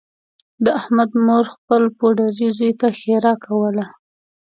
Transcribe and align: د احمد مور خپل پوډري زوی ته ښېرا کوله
د 0.63 0.65
احمد 0.79 1.11
مور 1.25 1.45
خپل 1.55 1.83
پوډري 1.97 2.49
زوی 2.57 2.71
ته 2.79 2.87
ښېرا 2.99 3.33
کوله 3.45 3.85